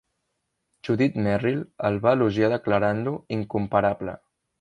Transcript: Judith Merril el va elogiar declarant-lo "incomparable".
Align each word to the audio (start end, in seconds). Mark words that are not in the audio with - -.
Judith 0.87 1.19
Merril 1.27 1.61
el 1.89 1.99
va 2.05 2.13
elogiar 2.17 2.49
declarant-lo 2.55 3.13
"incomparable". 3.37 4.17